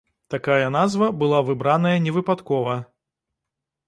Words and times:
Такая 0.33 0.69
назва 0.75 1.09
была 1.23 1.39
выбраная 1.49 1.99
невыпадкова. 2.05 2.79